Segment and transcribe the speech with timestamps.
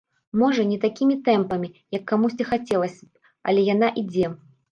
[0.43, 4.27] Можа, не такімі тэмпамі, як камусьці хацелася б, але яна ідзе.